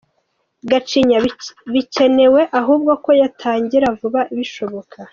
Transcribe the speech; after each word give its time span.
Gacinya: 0.69 1.17
Bikenewe 1.73 2.41
ahubwo 2.59 2.91
ko 3.03 3.09
yatangira 3.21 3.87
vuba 3.99 4.21
bishoboka. 4.35 4.97